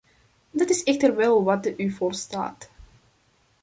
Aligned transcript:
Dat 0.51 0.69
is 0.69 0.83
echter 0.83 1.15
wel 1.15 1.43
wat 1.43 1.73
u 1.79 1.91
voorstaat. 1.91 2.69